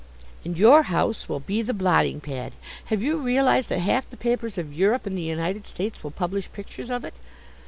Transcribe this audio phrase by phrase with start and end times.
[0.43, 2.53] "And your house will be the blotting pad.
[2.85, 6.51] Have you realized that half the papers of Europe and the United States will publish
[6.51, 7.13] pictures of it?